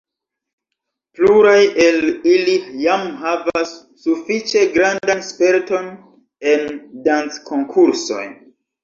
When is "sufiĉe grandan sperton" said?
4.05-5.93